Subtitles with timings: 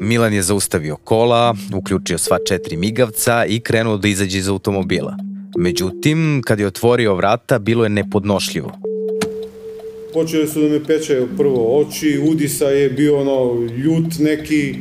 [0.00, 5.16] Milan je zaustavio kola, uključio sva četiri migavca i krenuo da izađe iz automobila.
[5.56, 8.72] Međutim, kad je otvorio vrata, bilo je nepodnošljivo.
[10.12, 14.74] Počeli su da me pečaju prvo oči, udisa je bio ono ljut neki,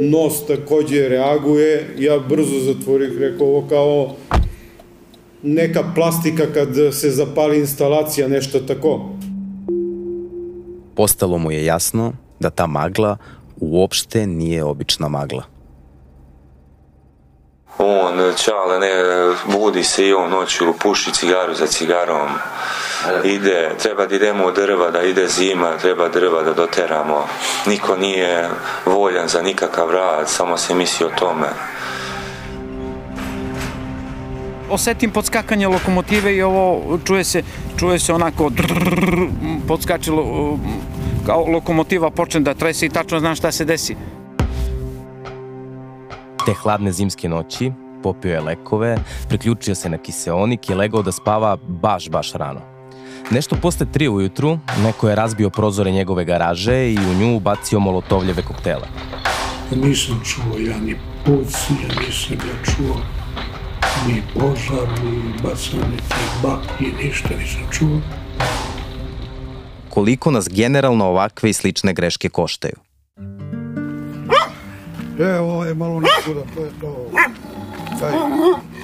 [0.00, 4.16] nos takođe reaguje, ja brzo zatvorih, rekao ovo kao
[5.42, 9.10] neka plastika kad se zapali instalacija, nešto tako.
[10.94, 13.16] Postalo mu je jasno da ta magla
[13.60, 15.42] uopšte nije obična magla.
[17.78, 18.90] On, čale, ne,
[19.52, 22.28] budi se i on noću, puši cigaru za cigarom.
[23.24, 27.26] Ide, treba da idemo u drva, da ide zima, treba drva da doteramo.
[27.66, 28.48] Niko nije
[28.86, 31.48] voljan za nikakav rad, samo se misli o tome.
[34.70, 37.42] Osetim podskakanje lokomotive i ovo čuje se,
[37.78, 39.28] čuje se onako drrrr,
[39.68, 40.58] podskačilo
[41.28, 43.96] kao lokomotiva počne da trese i tačno znam šta se desi.
[46.46, 48.96] Te hladne zimske noći popio je lekove,
[49.28, 52.60] priključio se na kiseonik i legao da spava baš, baš rano.
[53.30, 58.42] Nešto posle tri ujutru, neko je razbio prozore njegove garaže i u nju ubacio molotovljeve
[58.42, 58.88] koktele.
[59.74, 62.96] Nisam čuo ja ni puc, ja nisam ja čuo
[64.06, 68.00] ni požar, ni bacanje tih baki, ništa nisam čuo.
[69.98, 72.74] Koliko nas generalno ovakve i slične greške koštaju?
[75.20, 77.10] E, ovo je malo nekuda, to je to,
[78.00, 78.12] taj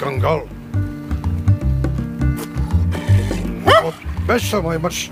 [0.00, 0.40] kangal.
[4.28, 5.10] Već samo je marš.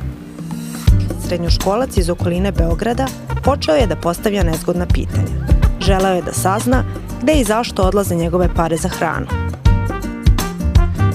[1.27, 3.07] Srednjoškolac iz okoline Beograda
[3.45, 5.61] počeo je da postavlja nezgodna pitanja.
[5.81, 6.85] Želeo je da sazna
[7.23, 9.27] gde i zašto odlaze njegove pare za hranu.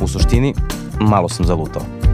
[0.01, 0.53] U suštini,
[0.99, 2.04] malo sam zalutao.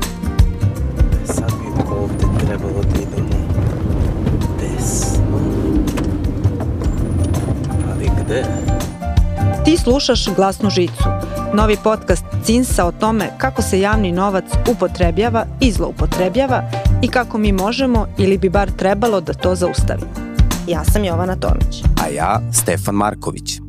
[8.31, 8.43] Gde?
[9.65, 11.03] Ti slušaš Glasnu žicu,
[11.53, 16.63] novi podcast CINSA o tome kako se javni novac upotrebljava i zloupotrebljava
[17.01, 20.11] i kako mi možemo ili bi bar trebalo da to zaustavimo.
[20.67, 21.83] Ja sam Jovana Tomić.
[22.03, 23.60] A ja Stefan Marković.